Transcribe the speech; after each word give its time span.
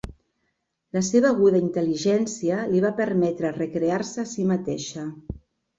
La 0.97 1.03
seva 1.09 1.29
aguda 1.33 1.61
intel·ligència 1.65 2.59
li 2.73 2.83
va 2.87 2.93
permetre 3.03 3.55
recrear-se 3.61 4.27
a 4.27 4.31
si 4.35 4.53
mateixa. 4.55 5.11